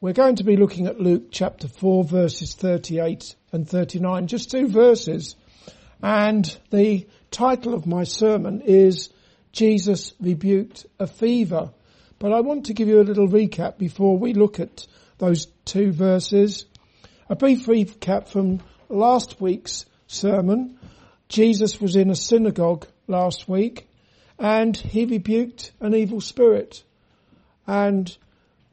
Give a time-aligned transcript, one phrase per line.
[0.00, 4.68] We're going to be looking at Luke chapter 4 verses 38 and 39, just two
[4.68, 5.34] verses.
[6.00, 9.08] And the title of my sermon is
[9.50, 11.72] Jesus rebuked a fever.
[12.20, 14.86] But I want to give you a little recap before we look at
[15.18, 16.66] those two verses.
[17.28, 20.78] A brief recap from last week's sermon.
[21.28, 23.88] Jesus was in a synagogue last week
[24.38, 26.84] and he rebuked an evil spirit.
[27.66, 28.16] And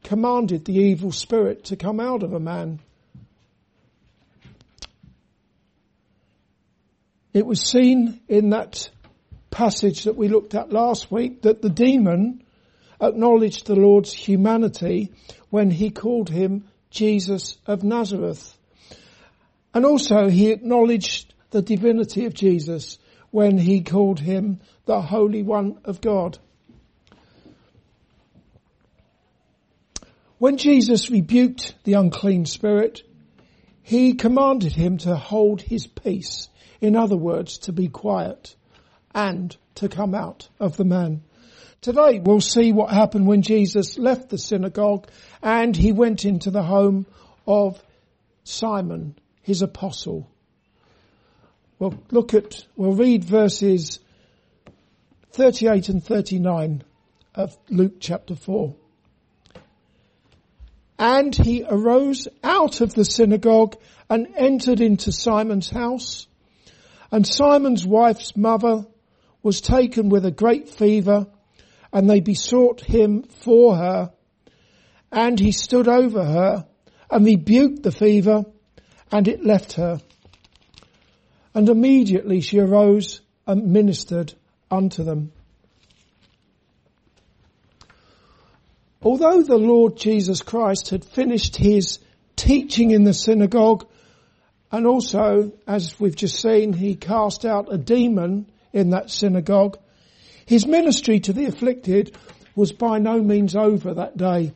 [0.05, 2.79] commanded the evil spirit to come out of a man.
[7.33, 8.89] It was seen in that
[9.51, 12.43] passage that we looked at last week that the demon
[13.01, 15.11] acknowledged the Lord's humanity
[15.49, 18.57] when he called him Jesus of Nazareth.
[19.73, 22.99] And also he acknowledged the divinity of Jesus
[23.31, 26.37] when he called him the Holy One of God.
[30.45, 33.01] When Jesus rebuked the unclean spirit,
[33.81, 36.49] he commanded him to hold his peace.
[36.79, 38.55] In other words, to be quiet
[39.15, 41.23] and to come out of the man.
[41.81, 45.07] Today we'll see what happened when Jesus left the synagogue
[45.41, 47.07] and he went into the home
[47.47, 47.81] of
[48.43, 50.29] Simon, his apostle.
[51.79, 53.99] We'll look at, we'll read verses
[55.31, 56.83] 38 and 39
[57.33, 58.75] of Luke chapter 4.
[60.97, 63.75] And he arose out of the synagogue
[64.09, 66.27] and entered into Simon's house.
[67.11, 68.85] And Simon's wife's mother
[69.43, 71.27] was taken with a great fever
[71.91, 74.11] and they besought him for her.
[75.11, 76.65] And he stood over her
[77.09, 78.45] and rebuked the fever
[79.11, 79.99] and it left her.
[81.53, 84.33] And immediately she arose and ministered
[84.69, 85.31] unto them.
[89.05, 91.99] Although the Lord Jesus Christ had finished his
[92.35, 93.85] teaching in the synagogue
[94.71, 99.77] and also, as we've just seen, he cast out a demon in that synagogue,
[100.47, 102.17] his ministry to the afflicted
[102.55, 104.53] was by no means over that day.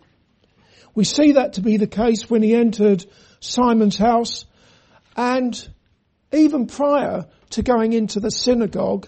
[0.96, 3.06] We see that to be the case when he entered
[3.40, 4.46] Simon's house
[5.16, 5.70] and
[6.34, 9.08] even prior to going into the synagogue,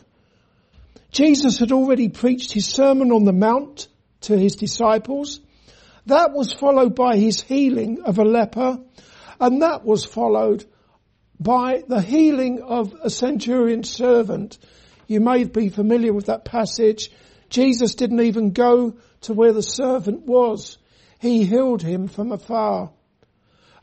[1.09, 3.87] Jesus had already preached his Sermon on the Mount
[4.21, 5.39] to his disciples.
[6.05, 8.79] That was followed by his healing of a leper
[9.39, 10.65] and that was followed
[11.39, 14.59] by the healing of a centurion servant.
[15.07, 17.11] You may be familiar with that passage.
[17.49, 20.77] Jesus didn't even go to where the servant was.
[21.19, 22.91] He healed him from afar.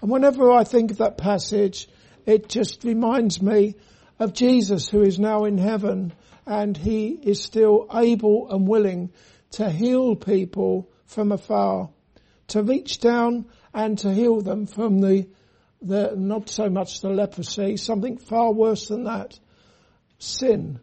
[0.01, 1.89] And whenever I think of that passage,
[2.25, 3.75] it just reminds me
[4.21, 6.13] of Jesus who is now in heaven
[6.47, 9.11] and he is still able and willing
[9.53, 11.91] to heal people from afar,
[12.49, 15.27] to reach down and to heal them from the,
[15.81, 19.39] the, not so much the leprosy, something far worse than that,
[20.19, 20.81] sin.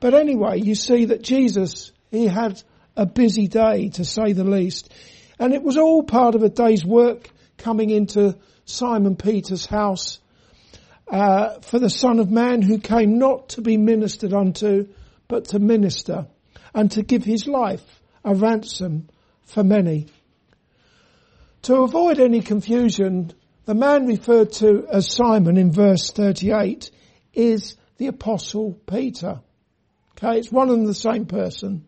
[0.00, 2.62] But anyway, you see that Jesus, he had
[2.96, 4.92] a busy day to say the least.
[5.38, 10.20] And it was all part of a day's work coming into Simon Peter's house
[11.08, 14.88] uh, for the Son of Man who came not to be ministered unto,
[15.26, 16.26] but to minister
[16.78, 19.08] and to give his life a ransom
[19.42, 20.06] for many.
[21.62, 23.32] To avoid any confusion,
[23.64, 26.92] the man referred to as Simon in verse 38
[27.34, 29.40] is the apostle Peter.
[30.12, 31.84] Okay, it's one and the same person.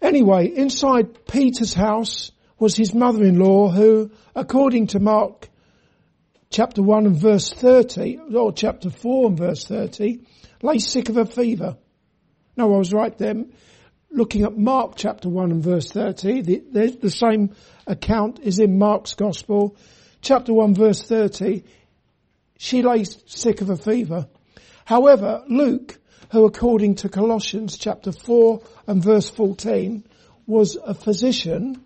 [0.00, 5.50] Anyway, inside Peter's house was his mother-in-law who, according to Mark
[6.48, 10.20] chapter 1 and verse 30, or chapter 4 and verse 30,
[10.62, 11.76] lay sick of a fever.
[12.56, 13.52] No, I was right then.
[14.10, 17.54] Looking at Mark chapter 1 and verse 30, the, the, the same
[17.86, 19.76] account is in Mark's gospel.
[20.20, 21.64] Chapter 1 verse 30,
[22.58, 24.28] she lay sick of a fever.
[24.84, 25.98] However, Luke,
[26.30, 30.04] who according to Colossians chapter 4 and verse 14
[30.46, 31.82] was a physician,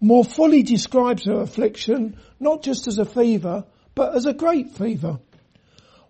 [0.00, 3.64] more fully describes her affliction not just as a fever,
[3.94, 5.20] but as a great fever.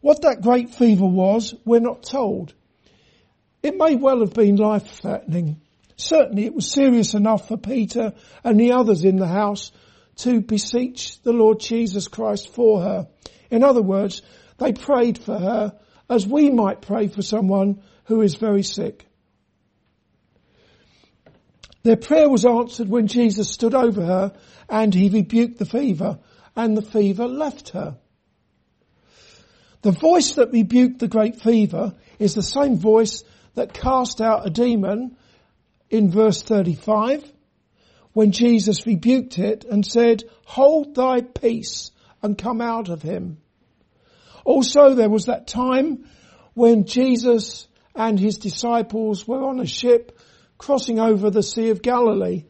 [0.01, 2.55] What that great fever was, we're not told.
[3.63, 5.61] It may well have been life threatening.
[5.97, 8.13] Certainly it was serious enough for Peter
[8.43, 9.71] and the others in the house
[10.17, 13.09] to beseech the Lord Jesus Christ for her.
[13.51, 14.23] In other words,
[14.59, 15.79] they prayed for her
[16.11, 19.07] as we might pray for someone who is very sick.
[21.85, 24.33] Their prayer was answered when Jesus stood over her
[24.69, 26.19] and he rebuked the fever
[26.55, 27.97] and the fever left her.
[29.83, 33.25] The voice that rebuked the great fever is the same voice
[33.55, 35.17] that cast out a demon
[35.91, 37.25] in verse 35
[38.13, 41.91] when Jesus rebuked it and said, hold thy peace
[42.23, 43.39] and come out of him.
[44.45, 46.05] Also there was that time
[46.55, 50.19] when Jesus and his disciples were on a ship
[50.59, 52.45] crossing over the Sea of Galilee.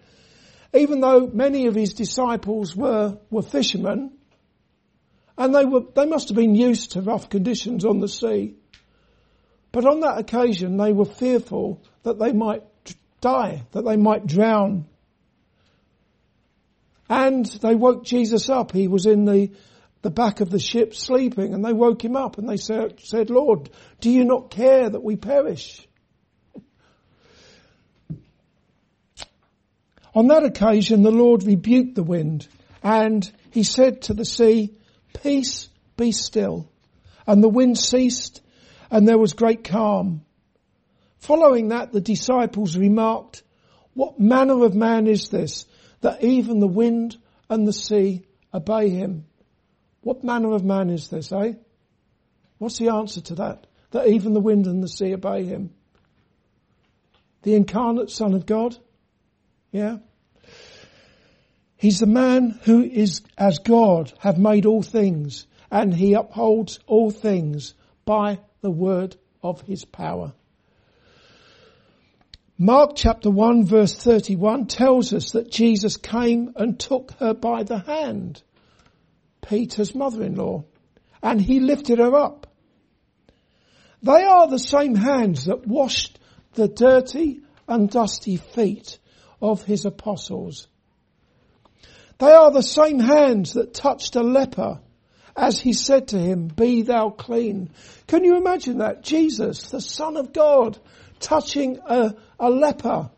[0.75, 4.13] Even though many of his disciples were, were fishermen,
[5.37, 8.57] and they were, they must have been used to rough conditions on the sea.
[9.73, 12.63] But on that occasion they were fearful that they might
[13.21, 14.87] die, that they might drown.
[17.09, 18.73] And they woke Jesus up.
[18.73, 19.51] He was in the,
[20.03, 23.31] the back of the ship sleeping and they woke him up and they said, said,
[23.31, 23.71] Lord,
[24.01, 25.87] do you not care that we perish?
[30.15, 32.47] On that occasion, the Lord rebuked the wind
[32.83, 34.75] and he said to the sea,
[35.23, 36.69] peace be still.
[37.27, 38.43] And the wind ceased
[38.93, 40.23] and there was great calm.
[41.17, 43.43] Following that, the disciples remarked,
[43.95, 45.67] what manner of man is this
[46.03, 47.17] that even the wind
[47.49, 49.25] and the sea obey him?
[50.03, 51.55] What manner of man is this, eh?
[52.59, 53.67] What's the answer to that?
[53.93, 55.71] That even the wind and the sea obey him?
[57.43, 58.77] The incarnate son of God?
[59.71, 59.99] Yeah?
[61.77, 67.11] He's the man who is as God have made all things and he upholds all
[67.11, 67.75] things
[68.05, 70.33] by the word of his power.
[72.57, 77.81] Mark chapter 1 verse 31 tells us that Jesus came and took her by the
[77.81, 78.41] hand,
[79.41, 80.65] Peter's mother-in-law,
[81.23, 82.47] and he lifted her up.
[84.01, 86.21] They are the same hands that washed
[86.55, 88.99] the dirty and dusty feet
[89.41, 90.69] of his apostles.
[92.19, 94.81] They are the same hands that touched a leper
[95.37, 97.71] as he said to him, be thou clean.
[98.07, 99.03] Can you imagine that?
[99.03, 100.79] Jesus, the son of God,
[101.21, 103.11] touching a, a leper.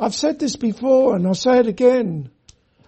[0.00, 2.30] I've said this before and I'll say it again.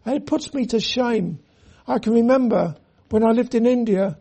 [0.05, 1.41] And it puts me to shame.
[1.87, 2.77] I can remember
[3.11, 4.19] when I lived in India,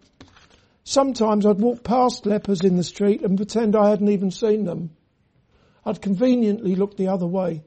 [0.83, 4.89] sometimes I'd walk past lepers in the street and pretend I hadn't even seen them.
[5.85, 7.63] I'd conveniently look the other way.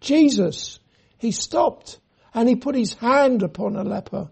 [0.00, 0.78] Jesus,
[1.18, 1.98] he stopped
[2.34, 4.28] and he put his hand upon a leper.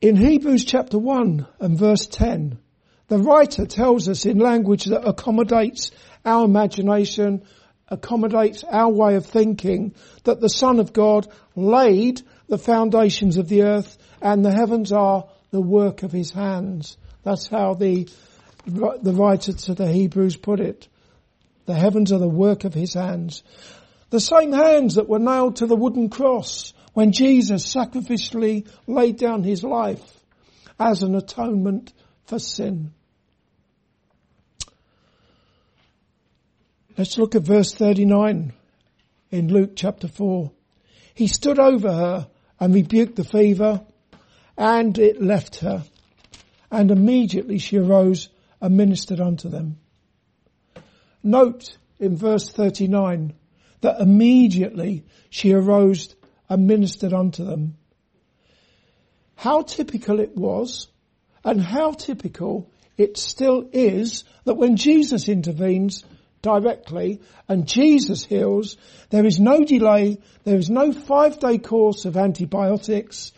[0.00, 2.58] In Hebrews chapter 1 and verse 10,
[3.08, 5.90] the writer tells us in language that accommodates
[6.24, 7.44] our imagination,
[7.88, 9.94] accommodates our way of thinking,
[10.24, 15.28] that the Son of God laid the foundations of the earth and the heavens are
[15.50, 16.96] the work of his hands.
[17.22, 18.08] That's how the,
[18.66, 20.88] the writer to the Hebrews put it.
[21.66, 23.42] The heavens are the work of his hands.
[24.10, 29.42] The same hands that were nailed to the wooden cross when Jesus sacrificially laid down
[29.42, 30.02] his life
[30.78, 31.92] as an atonement
[32.24, 32.92] for sin.
[36.96, 38.52] Let's look at verse 39
[39.30, 40.50] in Luke chapter 4.
[41.14, 42.28] He stood over her
[42.58, 43.82] and rebuked the fever
[44.56, 45.84] and it left her.
[46.70, 48.28] And immediately she arose
[48.60, 49.78] and ministered unto them.
[51.22, 53.34] Note in verse 39
[53.80, 56.14] that immediately she arose
[56.48, 57.76] and ministered unto them.
[59.34, 60.88] How typical it was
[61.44, 66.04] and how typical it still is that when Jesus intervenes
[66.42, 68.76] directly and Jesus heals,
[69.10, 73.32] there is no delay, there is no five day course of antibiotics,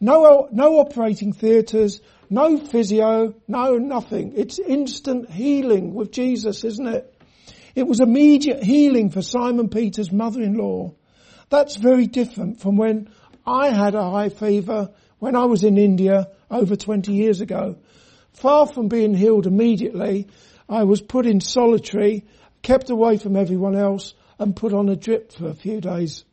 [0.00, 2.00] no, no operating theatres,
[2.30, 4.32] no physio, no nothing.
[4.36, 7.10] It's instant healing with Jesus, isn't it?
[7.74, 10.94] It was immediate healing for Simon Peter's mother-in-law.
[11.50, 13.10] That's very different from when
[13.46, 17.76] I had a high fever when I was in India over 20 years ago.
[18.32, 20.28] Far from being healed immediately,
[20.68, 22.24] I was put in solitary,
[22.62, 26.24] kept away from everyone else and put on a drip for a few days.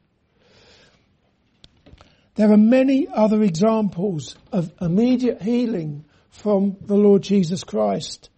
[2.35, 8.29] There are many other examples of immediate healing from the Lord Jesus Christ,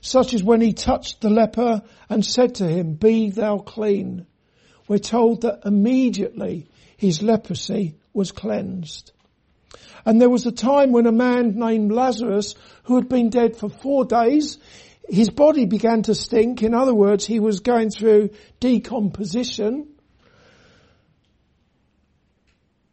[0.00, 4.26] such as when he touched the leper and said to him, be thou clean
[4.88, 6.66] we're told that immediately
[6.96, 9.12] his leprosy was cleansed.
[10.04, 12.54] And there was a time when a man named Lazarus,
[12.84, 14.58] who had been dead for four days,
[15.08, 16.62] his body began to stink.
[16.62, 18.30] In other words, he was going through
[18.60, 19.91] decomposition.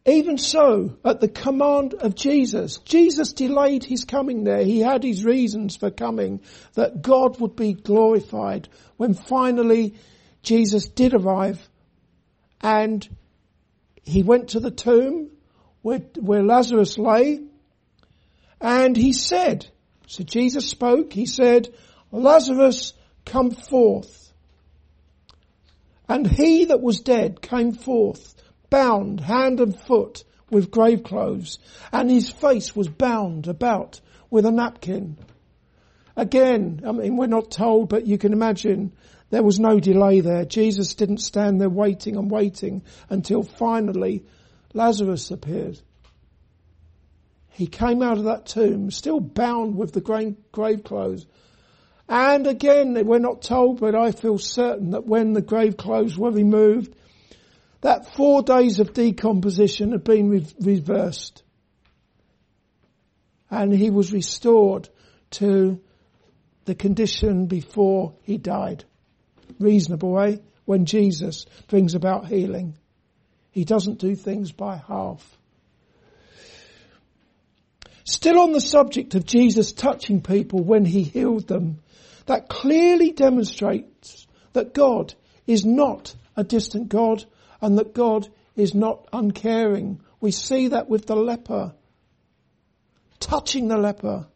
[0.06, 4.64] Even so, at the command of Jesus, Jesus delayed his coming there.
[4.64, 6.40] He had his reasons for coming,
[6.74, 8.68] that God would be glorified.
[8.96, 9.94] When finally
[10.42, 11.68] Jesus did arrive,
[12.62, 13.06] and
[14.02, 15.30] he went to the tomb
[15.82, 17.40] where, where Lazarus lay
[18.60, 19.66] And he said,
[20.06, 21.72] so Jesus spoke, he said,
[22.12, 22.92] Lazarus,
[23.24, 24.32] come forth.
[26.08, 28.34] And he that was dead came forth,
[28.70, 31.58] bound hand and foot with grave clothes,
[31.92, 34.00] and his face was bound about
[34.30, 35.16] with a napkin.
[36.16, 38.92] Again, I mean, we're not told, but you can imagine
[39.30, 40.44] there was no delay there.
[40.44, 44.24] Jesus didn't stand there waiting and waiting until finally
[44.74, 45.80] Lazarus appeared.
[47.50, 50.00] He came out of that tomb, still bound with the
[50.52, 51.26] grave clothes.
[52.08, 56.32] And again, we're not told, but I feel certain that when the grave clothes were
[56.32, 56.94] removed,
[57.80, 61.42] that four days of decomposition had been re- reversed.
[63.50, 64.88] And he was restored
[65.32, 65.80] to
[66.66, 68.84] the condition before he died.
[69.58, 70.36] Reasonable, eh?
[70.66, 72.76] When Jesus brings about healing.
[73.50, 75.36] He doesn't do things by half.
[78.04, 81.80] Still on the subject of Jesus touching people when he healed them,
[82.26, 85.14] that clearly demonstrates that God
[85.46, 87.24] is not a distant God
[87.60, 90.00] and that God is not uncaring.
[90.20, 91.74] We see that with the leper,
[93.18, 94.26] touching the leper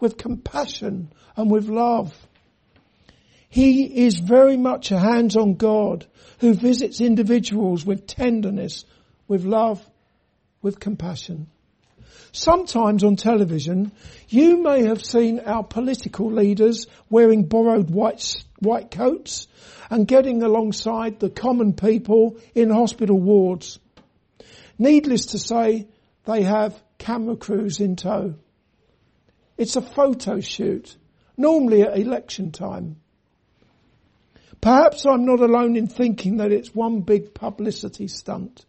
[0.00, 2.14] with compassion and with love.
[3.48, 6.06] He is very much a hands-on God
[6.38, 8.84] who visits individuals with tenderness,
[9.28, 9.84] with love,
[10.62, 11.48] with compassion.
[12.32, 13.90] Sometimes on television,
[14.28, 19.48] you may have seen our political leaders wearing borrowed white, white coats
[19.90, 23.78] and getting alongside the common people in hospital wards.
[24.78, 25.88] Needless to say,
[26.24, 28.34] they have camera crews in tow.
[29.58, 30.96] It's a photo shoot,
[31.36, 32.96] normally at election time.
[34.60, 38.64] Perhaps I'm not alone in thinking that it's one big publicity stunt.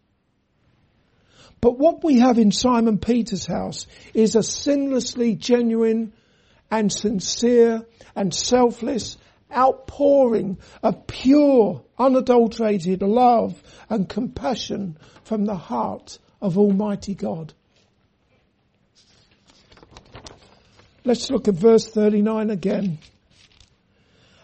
[1.60, 6.12] But what we have in Simon Peter's house is a sinlessly genuine
[6.70, 9.16] and sincere and selfless
[9.52, 17.54] outpouring of pure, unadulterated love and compassion from the heart of Almighty God.
[21.04, 22.98] Let's look at verse 39 again.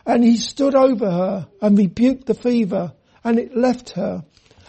[0.05, 4.25] And he stood over her and rebuked the fever and it left her.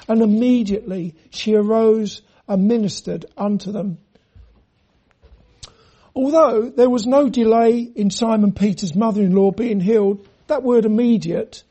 [0.08, 4.00] And immediately she arose and ministered unto them.
[6.16, 11.64] Although there was no delay in Simon Peter's mother-in-law being healed, that word immediate,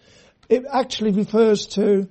[0.49, 2.09] it actually refers to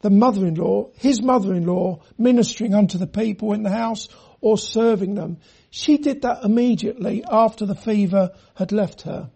[0.00, 4.08] the mother-in-law, his mother-in-law ministering unto the people in the house
[4.40, 5.38] or serving them.
[5.70, 9.30] She did that immediately after the fever had left her.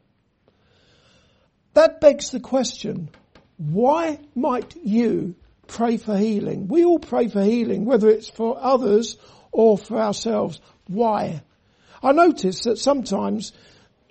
[1.75, 3.11] That begs the question,
[3.59, 6.69] why might you pray for healing?
[6.69, 9.17] We all pray for healing, whether it's for others
[9.53, 10.61] or for ourselves.
[10.87, 11.43] Why?
[12.03, 13.53] I notice that sometimes,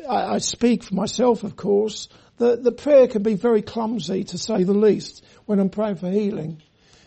[0.08, 4.64] I, speak for myself of course, that the prayer can be very clumsy to say
[4.64, 6.62] the least when I'm praying for healing.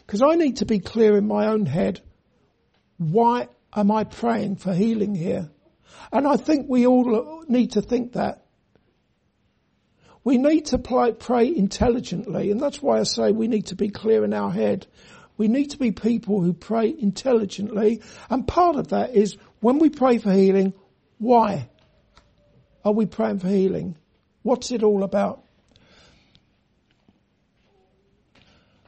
[0.06, 2.00] Because I need to be clear in my own head,
[2.96, 5.50] why am I praying for healing here?
[6.10, 8.44] And I think we all need to think that.
[10.24, 14.24] We need to pray intelligently, and that's why I say we need to be clear
[14.24, 14.86] in our head.
[15.36, 19.90] We need to be people who pray intelligently, and part of that is when we
[19.90, 20.74] pray for healing,
[21.18, 21.68] why
[22.84, 23.96] are we praying for healing?
[24.48, 25.44] What's it all about?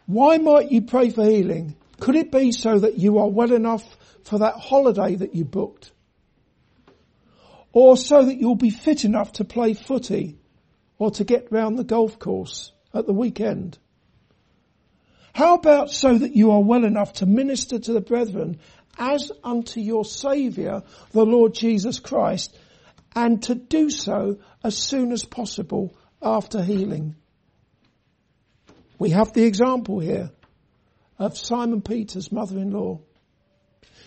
[0.07, 1.77] Why might you pray for healing?
[2.01, 3.85] Could it be so that you are well enough
[4.25, 5.93] for that holiday that you booked?
[7.75, 10.39] Or so that you'll be fit enough to play footy
[10.99, 13.77] or to get round the golf course at the weekend?
[15.35, 18.61] How about so that you are well enough to minister to the brethren
[18.99, 22.57] as unto your Saviour, the Lord Jesus Christ,
[23.15, 27.17] and to do so as soon as possible after healing?
[28.99, 30.31] We have the example here
[31.19, 33.01] of Simon Peter's mother-in-law.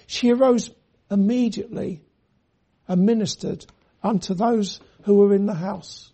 [0.08, 0.70] She arose
[1.10, 2.02] immediately
[2.88, 3.66] and ministered
[4.04, 6.12] unto those who were in the house.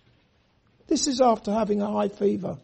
[0.88, 2.58] This is after having a high fever.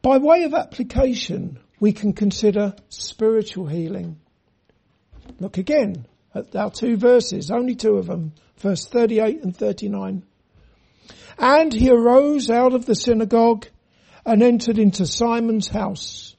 [0.00, 4.20] By way of application, we can consider spiritual healing.
[5.40, 10.24] Look again at our two verses, only two of them, verse 38 and 39.
[11.38, 13.66] And he arose out of the synagogue
[14.26, 16.36] and entered into Simon's house.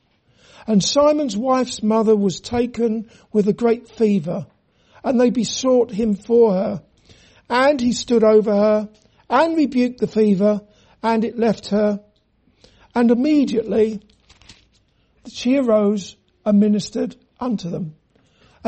[0.67, 4.46] And Simon's wife's mother was taken with a great fever
[5.03, 6.84] and they besought him for her.
[7.50, 8.89] And he stood over her
[9.29, 10.62] and rebuked the fever
[11.01, 12.01] and it left her.
[12.93, 14.01] And immediately
[15.31, 16.15] she arose
[16.46, 17.96] and ministered unto them.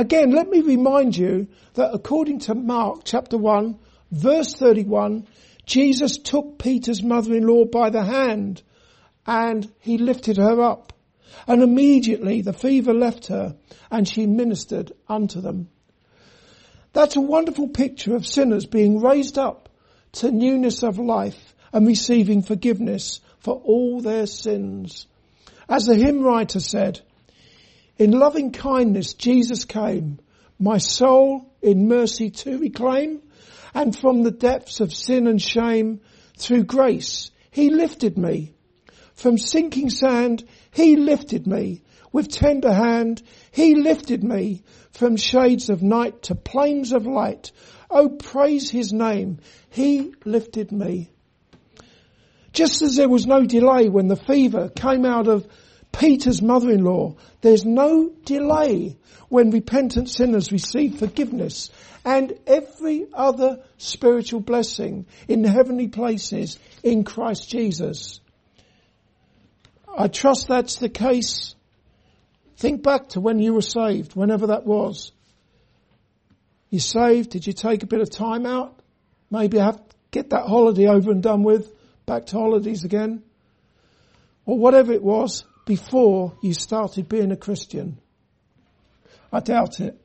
[0.01, 3.77] Again, let me remind you that according to Mark chapter 1,
[4.09, 5.27] verse 31,
[5.67, 8.63] Jesus took Peter's mother-in-law by the hand
[9.27, 10.91] and he lifted her up.
[11.45, 13.55] And immediately the fever left her
[13.91, 15.69] and she ministered unto them.
[16.93, 19.69] That's a wonderful picture of sinners being raised up
[20.13, 25.05] to newness of life and receiving forgiveness for all their sins.
[25.69, 27.01] As the hymn writer said,
[28.01, 30.17] in loving kindness Jesus came,
[30.57, 33.21] my soul in mercy to reclaim,
[33.75, 36.01] and from the depths of sin and shame,
[36.35, 38.55] through grace, he lifted me.
[39.13, 41.83] From sinking sand, he lifted me.
[42.11, 47.51] With tender hand, he lifted me from shades of night to plains of light.
[47.91, 49.41] Oh, praise his name.
[49.69, 51.11] He lifted me.
[52.51, 55.47] Just as there was no delay when the fever came out of
[55.91, 58.97] Peter's mother-in-law, there's no delay
[59.29, 61.69] when repentant sinners receive forgiveness
[62.03, 68.19] and every other spiritual blessing in the heavenly places in Christ Jesus.
[69.95, 71.55] I trust that's the case.
[72.57, 75.11] Think back to when you were saved, whenever that was.
[76.69, 78.79] You saved, did you take a bit of time out?
[79.29, 79.81] Maybe have
[80.11, 81.73] get that holiday over and done with,
[82.05, 83.23] back to holidays again.
[84.45, 87.97] Or whatever it was before you started being a Christian.
[89.31, 89.99] I doubt it.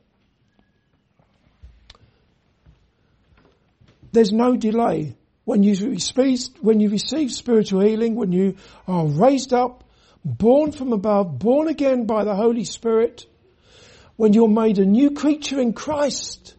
[4.11, 5.15] There's no delay
[5.47, 8.55] when you receive, when you receive spiritual healing, when you
[8.87, 9.83] are raised up,
[10.25, 13.25] born from above, born again by the Holy Spirit,
[14.17, 16.55] when you're made a new creature in Christ,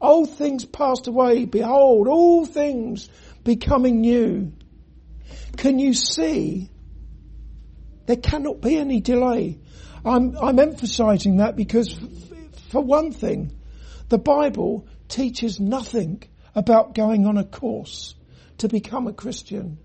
[0.00, 3.08] old things passed away, behold, all things
[3.42, 4.52] becoming new.
[5.56, 6.70] Can you see?
[8.06, 9.58] There cannot be any delay.
[10.04, 11.98] I'm, I'm emphasizing that because
[12.70, 13.56] for one thing,
[14.08, 16.22] the Bible teaches nothing
[16.54, 18.14] about going on a course
[18.58, 19.78] to become a Christian.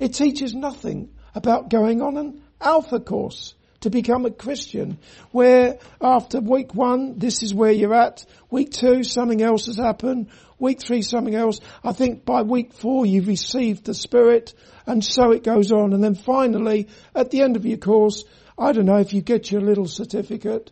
[0.00, 4.98] It teaches nothing about going on an alpha course to become a Christian
[5.30, 8.24] where after week one, this is where you're at.
[8.50, 10.28] Week two, something else has happened.
[10.58, 11.60] Week three, something else.
[11.84, 14.54] I think by week four, you've received the Spirit
[14.86, 15.92] and so it goes on.
[15.92, 18.24] And then finally, at the end of your course,
[18.58, 20.70] I don't know if you get your little certificate,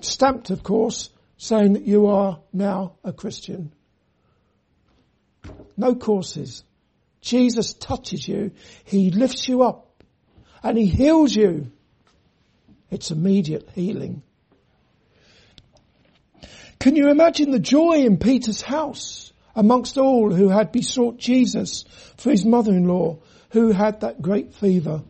[0.00, 3.72] stamped of course, saying that you are now a Christian.
[5.76, 6.64] No courses.
[7.20, 8.52] Jesus touches you.
[8.84, 10.02] He lifts you up
[10.62, 11.70] and he heals you.
[12.92, 14.22] It's immediate healing.
[16.78, 21.84] Can you imagine the joy in Peter's house amongst all who had besought Jesus
[22.18, 23.18] for his mother-in-law
[23.52, 25.02] who had that great fever?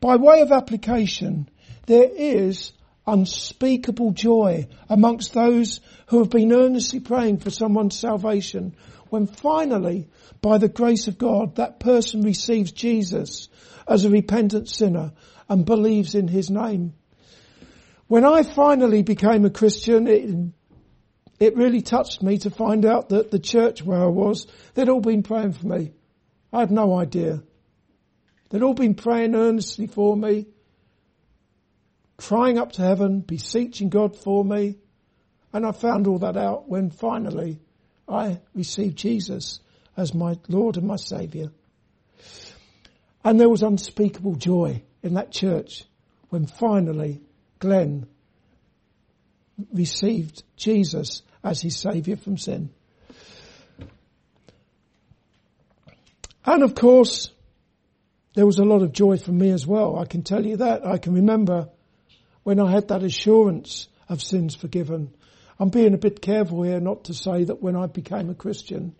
[0.00, 1.48] By way of application,
[1.86, 2.72] there is
[3.04, 8.76] unspeakable joy amongst those who have been earnestly praying for someone's salvation
[9.10, 10.08] when finally,
[10.40, 13.48] by the grace of God, that person receives Jesus
[13.88, 15.12] as a repentant sinner
[15.54, 16.94] and believes in his name.
[18.08, 20.28] When I finally became a Christian, it,
[21.38, 25.00] it really touched me to find out that the church where I was, they'd all
[25.00, 25.92] been praying for me.
[26.52, 27.44] I had no idea.
[28.50, 30.48] They'd all been praying earnestly for me,
[32.16, 34.78] crying up to heaven, beseeching God for me.
[35.52, 37.60] And I found all that out when finally
[38.08, 39.60] I received Jesus
[39.96, 41.52] as my Lord and my Saviour.
[43.22, 45.84] And there was unspeakable joy in that church
[46.30, 47.20] when finally
[47.58, 48.06] Glenn
[49.72, 52.70] received Jesus as his Saviour from sin.
[56.44, 57.30] And of course,
[58.34, 59.98] there was a lot of joy for me as well.
[59.98, 60.84] I can tell you that.
[60.84, 61.68] I can remember
[62.42, 65.14] when I had that assurance of sins forgiven
[65.58, 68.94] I'm being a bit careful here not to say that when I became a Christian,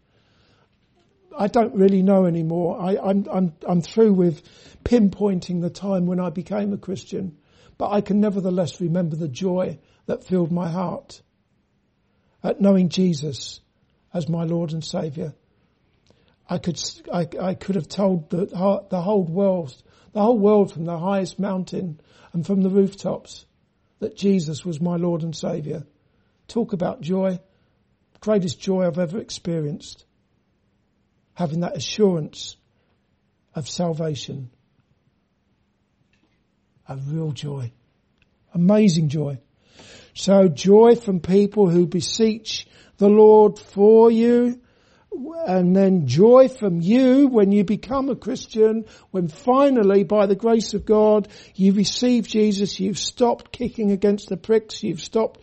[1.36, 2.80] I don't really know anymore.
[2.80, 4.42] I, I'm, I'm, I'm through with
[4.84, 7.38] pinpointing the time when I became a Christian,
[7.78, 11.22] but I can nevertheless remember the joy that filled my heart
[12.42, 13.60] at knowing Jesus
[14.12, 15.34] as my Lord and Saviour.
[16.48, 16.80] I could,
[17.12, 18.46] I, I could have told the,
[18.90, 19.74] the whole world,
[20.12, 22.00] the whole world from the highest mountain
[22.32, 23.46] and from the rooftops
[24.00, 25.84] that Jesus was my Lord and Saviour.
[26.46, 27.40] Talk about joy.
[28.20, 30.04] Greatest joy I've ever experienced.
[31.34, 32.56] Having that assurance
[33.54, 34.50] of salvation.
[36.88, 37.72] A real joy.
[38.52, 39.38] Amazing joy.
[40.14, 42.66] So joy from people who beseech
[42.98, 44.60] the Lord for you.
[45.46, 50.74] and then joy from you when you become a Christian, when finally, by the grace
[50.74, 55.40] of God, you receive Jesus, you've stopped kicking against the pricks, you've stopped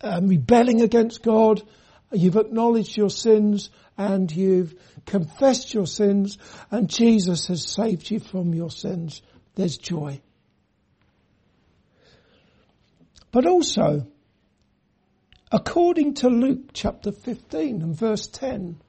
[0.00, 1.62] um, rebelling against God,
[2.12, 4.74] you've acknowledged your sins, and you've
[5.06, 6.38] confessed your sins,
[6.70, 9.22] and Jesus has saved you from your sins.
[9.54, 10.20] There's joy.
[13.30, 14.06] But also,
[15.52, 18.80] according to Luke chapter 15 and verse 10,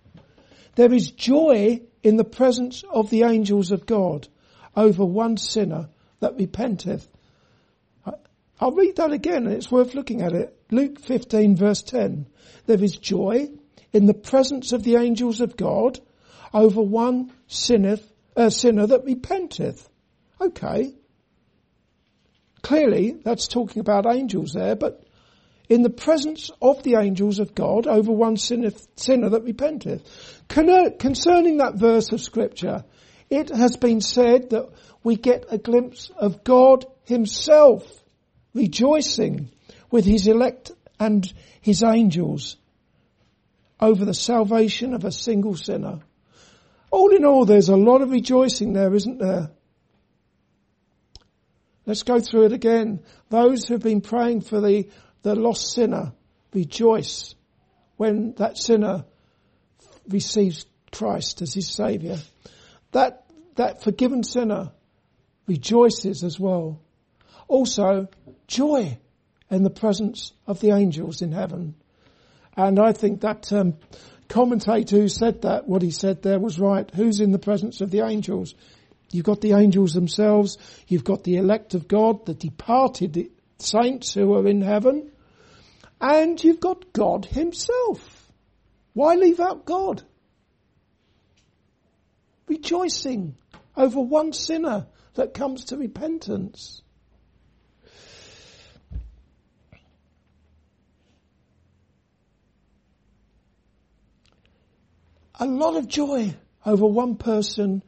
[0.75, 4.27] there is joy in the presence of the angels of God
[4.75, 7.07] over one sinner that repenteth.
[8.59, 10.55] I'll read that again and it's worth looking at it.
[10.69, 12.27] Luke 15 verse 10.
[12.65, 13.49] There is joy
[13.93, 15.99] in the presence of the angels of God
[16.53, 19.87] over one sinneth, uh, sinner that repenteth.
[20.41, 20.93] Okay.
[22.61, 25.03] Clearly, that's talking about angels there, but
[25.69, 30.03] in the presence of the angels of God over one sinner, sinner that repenteth.
[30.49, 32.83] Concerning that verse of scripture,
[33.29, 34.69] it has been said that
[35.03, 37.98] we get a glimpse of God himself
[38.59, 39.49] rejoicing
[39.89, 42.57] with his elect and his angels
[43.79, 45.99] over the salvation of a single sinner.
[46.91, 49.51] All in all, there's a lot of rejoicing there, isn't there?
[51.85, 52.99] Let's go through it again.
[53.29, 54.89] Those who've been praying for the,
[55.21, 56.11] the lost sinner
[56.53, 57.35] rejoice
[57.95, 59.05] when that sinner
[60.09, 62.17] receives Christ as his saviour.
[62.91, 64.71] That, that forgiven sinner
[65.47, 66.81] rejoices as well.
[67.49, 68.07] Also,
[68.47, 68.97] joy
[69.49, 71.75] in the presence of the angels in heaven.
[72.55, 73.77] And I think that um,
[74.27, 76.89] commentator who said that, what he said there was right.
[76.93, 78.53] Who's in the presence of the angels?
[79.11, 80.57] You've got the angels themselves.
[80.87, 85.11] You've got the elect of God, the departed saints who are in heaven.
[85.99, 88.31] And you've got God himself.
[88.93, 90.03] Why leave out God?
[92.47, 93.35] Rejoicing
[93.75, 94.85] over one sinner
[95.15, 96.83] that comes to repentance.
[105.39, 107.83] A lot of joy over one person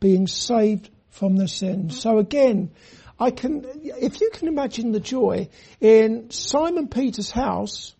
[0.00, 2.00] being saved from their sins.
[2.00, 2.70] So again,
[3.18, 5.48] I can, if you can imagine the joy
[5.80, 7.94] in Simon Peter's house,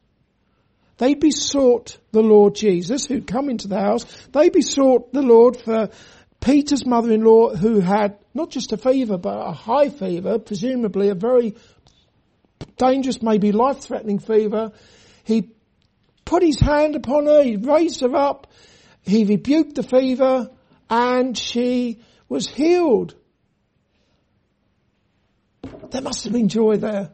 [0.98, 5.90] they besought the Lord Jesus, who'd come into the house, they besought the Lord for
[6.40, 11.54] Peter's mother-in-law who had not just a fever, but a high fever, presumably a very
[12.76, 14.72] dangerous, maybe life-threatening fever.
[15.24, 15.50] He
[16.24, 18.48] put his hand upon her, he raised her up,
[19.02, 20.50] he rebuked the fever
[20.88, 23.14] and she was healed.
[25.90, 27.10] There must have been joy there.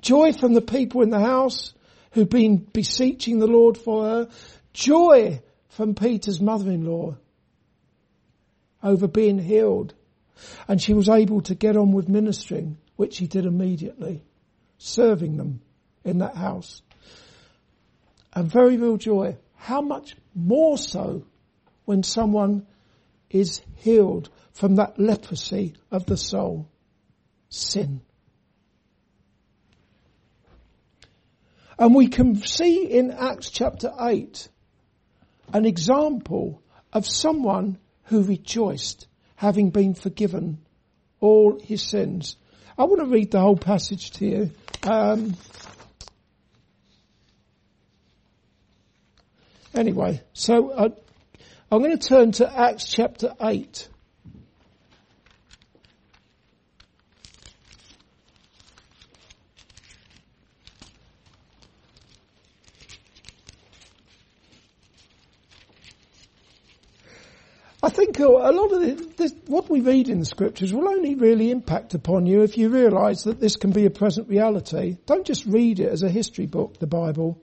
[0.00, 1.74] Joy from the people in the house
[2.12, 4.28] who'd been beseeching the Lord for her.
[4.72, 7.16] Joy from Peter's mother-in-law
[8.82, 9.94] over being healed.
[10.68, 14.22] And she was able to get on with ministering, which she did immediately,
[14.78, 15.60] serving them
[16.04, 16.82] in that house.
[18.32, 19.36] A very real joy.
[19.54, 21.24] How much more so
[21.86, 22.66] when someone
[23.30, 26.68] is healed from that leprosy of the soul.
[27.48, 28.02] Sin.
[31.78, 34.48] And we can see in Acts chapter 8
[35.52, 40.58] an example of someone who rejoiced having been forgiven
[41.20, 42.36] all his sins.
[42.78, 44.50] I want to read the whole passage to you.
[44.82, 45.36] Um,
[49.76, 50.88] Anyway, so uh,
[51.70, 53.88] I'm going to turn to Acts chapter 8.
[67.82, 71.50] I think a lot of this, what we read in the scriptures will only really
[71.50, 74.96] impact upon you if you realise that this can be a present reality.
[75.04, 77.40] Don't just read it as a history book, the Bible.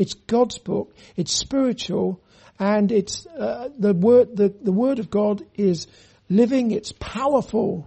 [0.00, 0.94] It's God's book.
[1.14, 2.22] It's spiritual,
[2.58, 4.34] and it's uh, the word.
[4.34, 5.86] The, the word of God is
[6.30, 6.70] living.
[6.70, 7.86] It's powerful.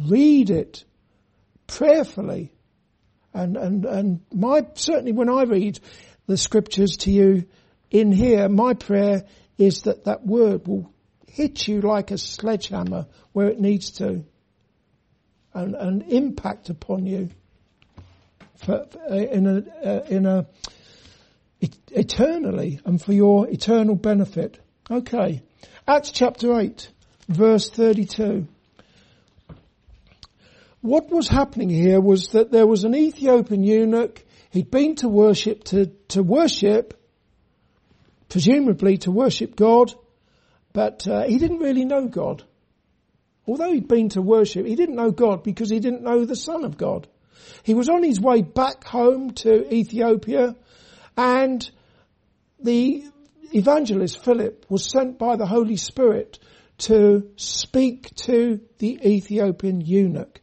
[0.00, 0.84] Read it
[1.68, 2.52] prayerfully,
[3.32, 5.78] and and and my certainly when I read
[6.26, 7.46] the scriptures to you
[7.92, 9.26] in here, my prayer
[9.58, 10.92] is that that word will
[11.28, 14.24] hit you like a sledgehammer where it needs to,
[15.54, 17.30] and, and impact upon you
[18.64, 20.46] for, uh, in a, uh, in a,
[21.90, 24.58] eternally and for your eternal benefit.
[24.90, 25.42] Okay.
[25.86, 26.90] Acts chapter 8
[27.28, 28.46] verse 32.
[30.82, 34.24] What was happening here was that there was an Ethiopian eunuch.
[34.50, 36.98] He'd been to worship, to, to worship,
[38.28, 39.92] presumably to worship God,
[40.72, 42.44] but uh, he didn't really know God.
[43.46, 46.64] Although he'd been to worship, he didn't know God because he didn't know the Son
[46.64, 47.06] of God.
[47.62, 50.56] He was on his way back home to Ethiopia
[51.16, 51.70] and
[52.62, 53.04] the
[53.52, 56.38] evangelist Philip was sent by the Holy Spirit
[56.78, 60.40] to speak to the Ethiopian eunuch.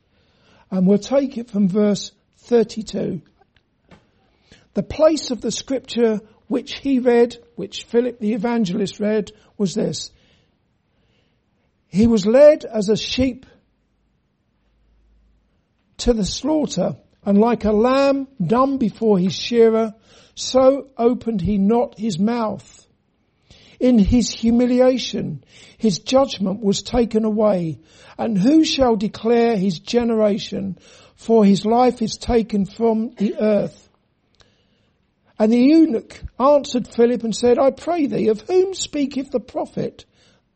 [0.70, 3.22] And we'll take it from verse 32.
[4.74, 10.12] The place of the scripture which he read, which Philip the evangelist read, was this.
[11.88, 13.46] He was led as a sheep
[15.98, 19.94] to the slaughter, and like a lamb dumb before his shearer,
[20.36, 22.88] so opened he not his mouth.
[23.80, 25.44] In his humiliation,
[25.78, 27.80] his judgment was taken away,
[28.18, 30.78] and who shall declare his generation?
[31.16, 33.90] For his life is taken from the earth.
[35.40, 40.06] And the eunuch answered Philip and said, I pray thee, of whom speaketh the prophet?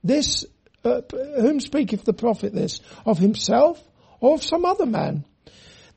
[0.04, 0.46] This
[0.84, 2.80] uh, whom speaketh the prophet this?
[3.06, 3.84] Of himself
[4.20, 5.26] or of some other man?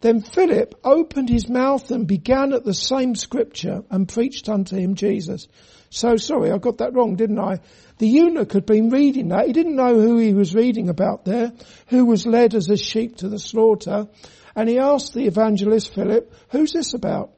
[0.04, 4.96] Then Philip opened his mouth and began at the same scripture and preached unto him
[4.96, 5.48] Jesus.
[5.88, 7.60] So sorry, I got that wrong, didn't I?
[7.96, 9.46] The eunuch had been reading that.
[9.46, 11.54] He didn't know who he was reading about there,
[11.86, 14.06] who was led as a sheep to the slaughter.
[14.54, 17.30] And he asked the evangelist Philip, who's this about?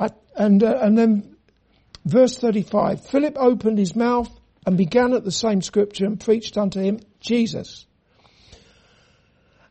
[0.00, 1.36] I, and, uh, and then
[2.04, 6.80] verse 35, Philip opened his mouth and began at the same scripture and preached unto
[6.80, 7.86] him Jesus.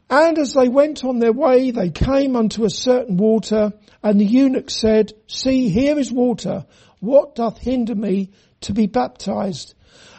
[0.10, 4.26] And as they went on their way, they came unto a certain water, and the
[4.26, 6.65] eunuch said, See, here is water.
[7.00, 9.74] What doth hinder me to be baptized?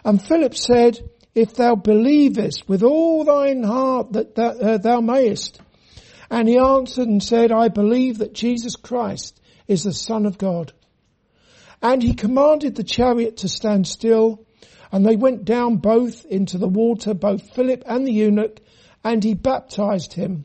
[0.05, 0.99] And Philip said,
[1.35, 5.61] If thou believest with all thine heart that, that uh, thou mayest.
[6.31, 10.72] And he answered and said, I believe that Jesus Christ is the Son of God.
[11.81, 14.44] And he commanded the chariot to stand still,
[14.90, 18.61] and they went down both into the water, both Philip and the eunuch,
[19.07, 20.45] and he baptized him.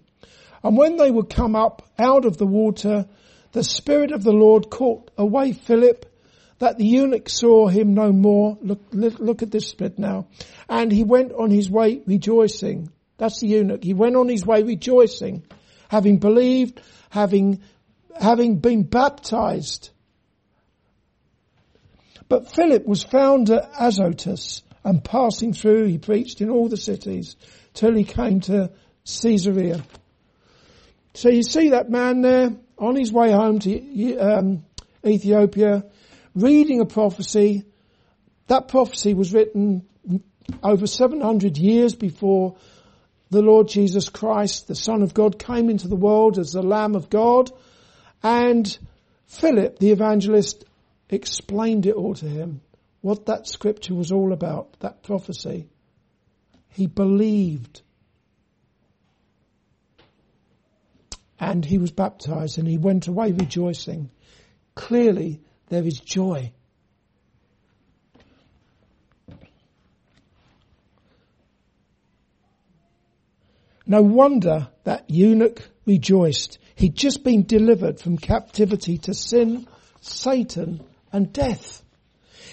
[0.63, 3.08] And when they were come up out of the water,
[3.54, 6.06] the Spirit of the Lord caught away Philip,
[6.60, 8.60] that the eunuch saw him no more.
[8.62, 10.28] Look, look, at this bit now.
[10.69, 12.91] And he went on his way rejoicing.
[13.17, 13.84] That's the eunuch.
[13.84, 15.43] He went on his way rejoicing,
[15.89, 17.62] having believed, having,
[18.19, 19.89] having been baptized.
[22.30, 27.36] But Philip was found at Azotus and passing through he preached in all the cities
[27.73, 28.71] till he came to
[29.05, 29.84] Caesarea.
[31.13, 34.65] So you see that man there on his way home to um,
[35.05, 35.86] Ethiopia
[36.36, 37.63] reading a prophecy.
[38.47, 39.88] That prophecy was written
[40.63, 42.55] over 700 years before
[43.29, 46.95] the Lord Jesus Christ, the Son of God, came into the world as the Lamb
[46.95, 47.49] of God.
[48.21, 48.77] And
[49.27, 50.65] Philip, the evangelist,
[51.10, 52.62] explained it all to him,
[52.99, 55.67] what that scripture was all about, that prophecy.
[56.71, 57.81] He believed.
[61.39, 64.12] And he was baptized and he went away rejoicing.
[64.75, 66.53] Clearly there is joy.
[73.86, 76.60] No wonder that eunuch rejoiced.
[76.75, 79.67] He'd just been delivered from captivity to sin,
[79.99, 80.81] Satan,
[81.12, 81.84] and death.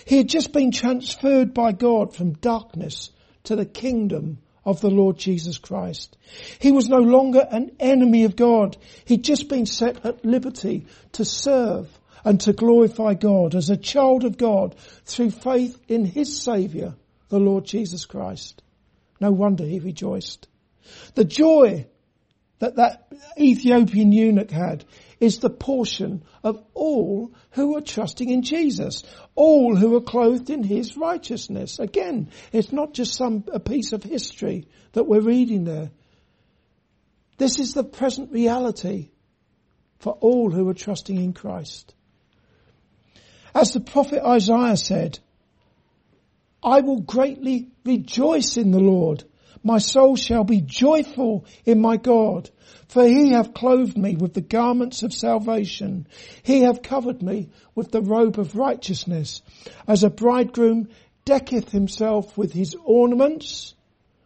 [0.05, 3.13] He had just been transferred by God from darkness
[3.49, 6.19] to the kingdom of the Lord Jesus Christ.
[6.59, 8.77] He was no longer an enemy of God.
[9.07, 11.89] He'd just been set at liberty to serve
[12.27, 14.75] and to glorify God as a child of God
[15.07, 16.95] through faith in his Saviour,
[17.31, 18.63] the Lord Jesus Christ.
[19.19, 20.47] No wonder he rejoiced.
[21.15, 21.87] The joy
[22.59, 24.85] that that Ethiopian eunuch had
[25.21, 29.03] is the portion of all who are trusting in Jesus.
[29.35, 31.79] All who are clothed in His righteousness.
[31.79, 35.91] Again, it's not just some, a piece of history that we're reading there.
[37.37, 39.11] This is the present reality
[39.99, 41.95] for all who are trusting in Christ.
[43.55, 45.19] As the prophet Isaiah said,
[46.63, 49.25] I will greatly rejoice in the Lord.
[49.63, 52.51] My soul shall be joyful in my God,
[52.89, 56.07] for he hath clothed me with the garments of salvation.
[56.43, 59.43] He hath covered me with the robe of righteousness,
[59.87, 60.89] as a bridegroom
[61.25, 63.75] decketh himself with his ornaments,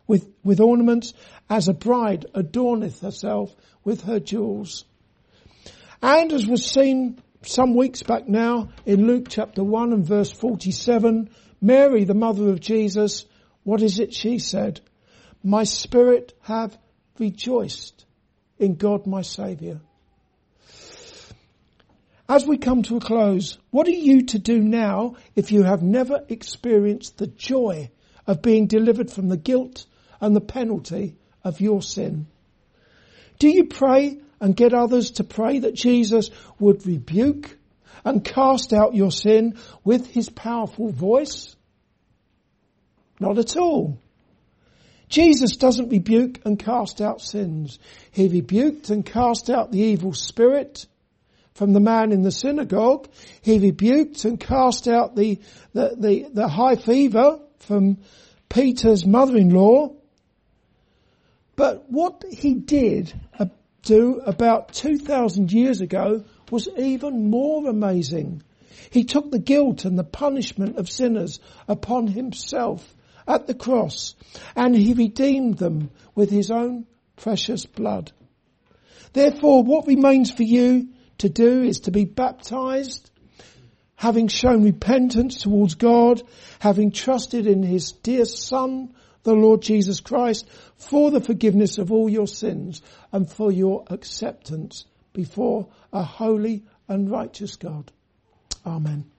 [0.06, 1.14] with, with ornaments,
[1.48, 3.54] as a bride adorneth herself
[3.84, 4.84] with her jewels.
[6.00, 11.30] And as was seen some weeks back now in Luke chapter 1 and verse 47,
[11.60, 13.24] Mary, the mother of Jesus,
[13.64, 14.80] what is it she said?
[15.42, 16.78] My spirit have
[17.18, 18.04] rejoiced
[18.58, 19.80] in God my Saviour.
[22.28, 25.82] As we come to a close, what are you to do now if you have
[25.82, 27.90] never experienced the joy
[28.26, 29.84] of being delivered from the guilt
[30.20, 32.26] and the penalty of your sin?
[33.38, 37.58] Do you pray and get others to pray that Jesus would rebuke
[38.04, 41.54] and cast out your sin with his powerful voice?
[43.18, 43.98] Not at all.
[45.12, 47.78] Jesus doesn't rebuke and cast out sins.
[48.12, 50.86] He rebuked and cast out the evil spirit
[51.52, 53.08] from the man in the synagogue.
[53.42, 55.38] He rebuked and cast out the,
[55.74, 57.98] the, the, the high fever from
[58.48, 59.94] Peter's mother-in-law.
[61.56, 63.12] But what he did
[63.82, 68.42] do about 2,000 years ago was even more amazing.
[68.88, 72.94] He took the guilt and the punishment of sinners upon himself
[73.26, 74.14] at the cross
[74.56, 78.12] and he redeemed them with his own precious blood.
[79.12, 83.10] Therefore, what remains for you to do is to be baptized,
[83.94, 86.22] having shown repentance towards God,
[86.58, 92.08] having trusted in his dear son, the Lord Jesus Christ, for the forgiveness of all
[92.08, 92.82] your sins
[93.12, 97.92] and for your acceptance before a holy and righteous God.
[98.66, 99.11] Amen.